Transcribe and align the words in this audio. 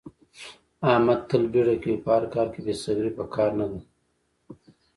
احمد 0.91 1.19
تل 1.29 1.43
بیړه 1.53 1.75
کوي. 1.81 1.95
په 2.03 2.09
هر 2.15 2.23
کار 2.33 2.47
کې 2.53 2.59
بې 2.65 2.73
صبرې 2.83 3.11
په 3.17 3.23
کار 3.35 3.51
نه 3.59 3.65
ده. 3.71 3.79